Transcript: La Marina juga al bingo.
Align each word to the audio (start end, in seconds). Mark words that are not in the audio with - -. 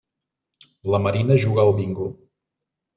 La 0.95 1.01
Marina 1.05 1.39
juga 1.47 1.67
al 1.69 1.73
bingo. 1.83 2.13